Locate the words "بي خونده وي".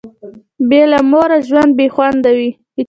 1.77-2.49